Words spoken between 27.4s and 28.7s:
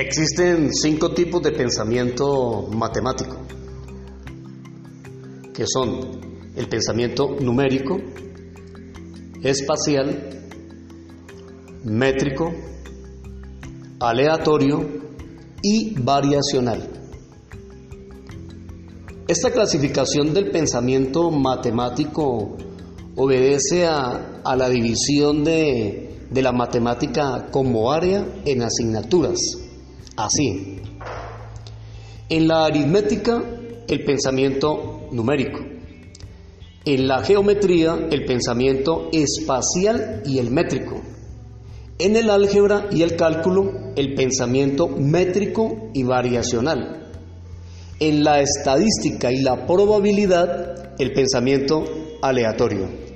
como área en